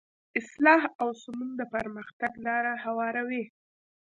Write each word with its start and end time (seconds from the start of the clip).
اصلاح 0.39 0.83
او 1.01 1.09
سمون 1.21 1.49
د 1.59 1.61
پرمختګ 1.73 2.31
لاره 2.45 2.73
هواروي. 2.83 3.43